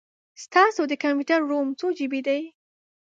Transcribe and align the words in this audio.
ستاسو 0.43 0.81
د 0.87 0.93
کمپیوټر 1.03 1.39
رم 1.49 1.67
څو 1.79 1.87
جې 1.97 2.05
بې 2.11 2.21
دی؟ 2.27 2.41